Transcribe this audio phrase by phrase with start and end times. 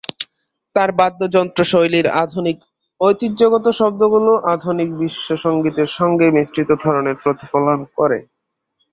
[0.75, 2.57] তার বাদ্যযন্ত্র শৈলীর আধুনিক
[3.01, 8.19] ঐতিহ্যগত শব্দগুলো আধুনিক বিশ্ব সঙ্গীতের সঙ্গে মিশ্রিত ধরনের প্রতিফলন করে।